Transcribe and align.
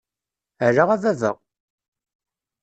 Ala 0.65 0.83
a 0.93 0.95
baba! 1.01 1.31